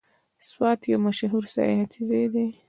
[0.49, 2.47] سوات یو مشهور سیاحتي ځای دی.